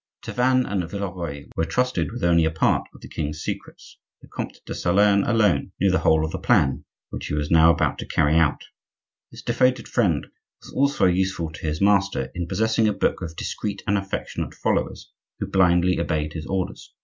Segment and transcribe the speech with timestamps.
[0.23, 3.99] Tavannes and Villeroy were trusted with only a part of the king's secrets.
[4.23, 7.71] The Comte de Solern alone knew the whole of the plan which he was now
[7.71, 8.63] about to carry out.
[9.29, 10.25] This devoted friend
[10.63, 15.11] was also useful to his master, in possessing a body of discreet and affectionate followers,
[15.37, 16.91] who blindly obeyed his orders.